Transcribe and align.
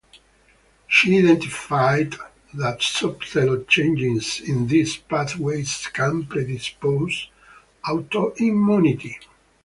She 0.87 1.19
identified 1.19 2.15
that 2.55 2.81
subtle 2.81 3.63
changes 3.65 4.39
in 4.43 4.65
these 4.65 4.97
pathways 4.97 5.85
can 5.93 6.25
predispose 6.25 7.29
autoimmunity. 7.87 9.17